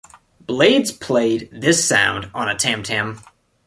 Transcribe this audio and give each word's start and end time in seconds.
Blades 0.39 0.91
played 0.91 1.47
this 1.51 1.87
sound 1.87 2.31
on 2.33 2.49
a 2.49 2.55
tam-tam. 2.55 3.21